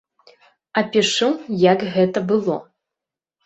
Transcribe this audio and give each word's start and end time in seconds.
Апішу, 0.83 1.29
як 1.69 1.87
гэта 1.95 2.27
было. 2.35 2.61